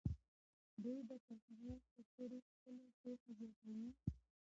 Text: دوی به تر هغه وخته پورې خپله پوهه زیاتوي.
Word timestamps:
دوی 0.83 0.99
به 1.09 1.17
تر 1.25 1.37
هغه 1.47 1.69
وخته 1.75 2.01
پورې 2.13 2.37
خپله 2.49 2.85
پوهه 3.21 3.31
زیاتوي. 3.59 3.89